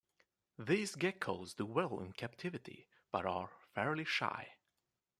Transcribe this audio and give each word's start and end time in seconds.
These 0.57 0.95
geckos 0.95 1.55
do 1.55 1.67
well 1.67 1.99
in 1.99 2.13
captivity 2.13 2.87
but 3.11 3.27
are 3.27 3.51
fairly 3.75 4.03
shy. 4.03 4.55